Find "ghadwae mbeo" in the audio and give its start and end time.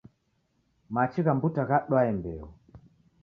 1.69-2.45